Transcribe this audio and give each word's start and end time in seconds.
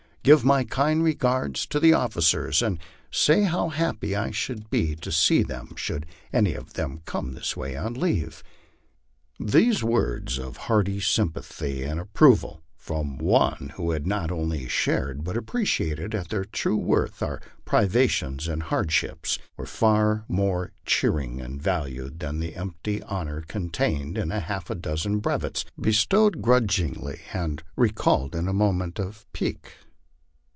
Give 0.31 0.45
my 0.45 0.63
kind 0.65 1.03
re 1.03 1.15
gards 1.15 1.65
to 1.65 1.79
the 1.79 1.93
officers, 1.93 2.61
and 2.61 2.77
say 3.09 3.41
how 3.41 3.69
happy 3.69 4.15
I 4.15 4.29
should 4.29 4.69
be 4.69 4.95
to 4.97 5.11
see 5.11 5.41
them 5.41 5.75
should 5.75 6.05
any 6.31 6.53
of 6.53 6.73
them 6.73 7.01
come 7.05 7.33
this 7.33 7.57
way 7.57 7.75
on 7.75 7.95
leave." 7.95 8.43
These 9.39 9.83
words 9.83 10.37
of 10.37 10.57
hearty 10.67 10.99
sympathy 10.99 11.81
and 11.81 11.99
ap 11.99 12.13
proval, 12.13 12.59
from 12.75 13.17
one 13.17 13.73
who 13.77 13.89
had 13.89 14.05
not 14.05 14.31
only 14.31 14.67
shared 14.67 15.23
but 15.23 15.35
appreciated 15.37 16.13
at 16.13 16.29
their 16.29 16.45
true 16.45 16.77
worth 16.77 17.23
our" 17.23 17.41
privations 17.65 18.47
and 18.47 18.61
hardships," 18.61 19.39
were 19.57 19.65
far 19.65 20.25
more 20.27 20.71
cheering 20.85 21.41
and 21.41 21.59
valued 21.59 22.19
than 22.19 22.39
the 22.39 22.55
empty 22.55 23.01
honor 23.01 23.41
contained 23.41 24.19
in 24.19 24.29
half 24.29 24.69
a 24.69 24.75
dozen 24.75 25.17
brevets 25.17 25.65
bestowed 25.79 26.43
grudgingly, 26.43 27.21
and 27.33 27.63
re 27.75 27.89
called 27.89 28.35
in 28.35 28.47
a 28.47 28.53
moment 28.53 28.99
of 28.99 29.25
pique. 29.33 29.73